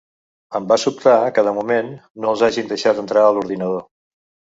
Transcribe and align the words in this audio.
Em 0.59 0.63
va 0.69 0.77
sobtar 0.83 1.17
que 1.35 1.43
de 1.47 1.53
moment 1.57 1.91
no 2.23 2.31
els 2.31 2.43
hagin 2.47 2.71
deixat 2.73 3.03
entrar 3.03 3.27
a 3.27 3.37
l’ordinador. 3.37 3.85